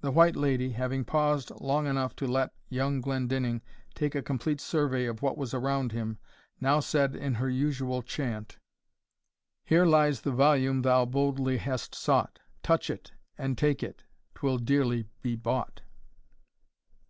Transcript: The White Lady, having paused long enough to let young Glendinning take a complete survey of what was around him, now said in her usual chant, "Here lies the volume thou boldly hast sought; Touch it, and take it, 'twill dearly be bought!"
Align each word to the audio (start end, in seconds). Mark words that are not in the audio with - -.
The 0.00 0.10
White 0.10 0.34
Lady, 0.34 0.70
having 0.70 1.04
paused 1.04 1.52
long 1.60 1.86
enough 1.86 2.16
to 2.16 2.26
let 2.26 2.54
young 2.70 3.02
Glendinning 3.02 3.60
take 3.94 4.14
a 4.14 4.22
complete 4.22 4.62
survey 4.62 5.04
of 5.04 5.20
what 5.20 5.36
was 5.36 5.52
around 5.52 5.92
him, 5.92 6.16
now 6.58 6.80
said 6.80 7.14
in 7.14 7.34
her 7.34 7.50
usual 7.50 8.00
chant, 8.02 8.56
"Here 9.66 9.84
lies 9.84 10.22
the 10.22 10.32
volume 10.32 10.80
thou 10.80 11.04
boldly 11.04 11.58
hast 11.58 11.94
sought; 11.94 12.38
Touch 12.62 12.88
it, 12.88 13.12
and 13.36 13.58
take 13.58 13.82
it, 13.82 14.04
'twill 14.34 14.56
dearly 14.56 15.06
be 15.20 15.36
bought!" 15.36 15.82